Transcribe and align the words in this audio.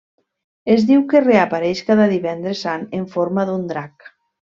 Es 0.75 0.85
diu 0.91 1.01
que 1.11 1.19
reapareix 1.25 1.81
cada 1.89 2.07
Divendres 2.13 2.63
Sant 2.67 2.87
en 3.01 3.05
forma 3.17 3.45
d'un 3.51 3.69
drac. 3.75 4.09